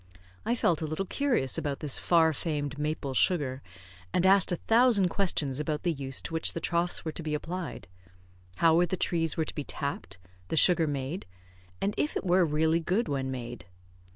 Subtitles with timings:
[0.47, 3.61] I felt a little curious about this far famed maple sugar,
[4.11, 7.35] and asked a thousand questions about the use to which the troughs were to be
[7.35, 7.87] applied;
[8.57, 10.17] how the trees were to be tapped,
[10.47, 11.27] the sugar made,
[11.79, 13.65] and if it were really good when made?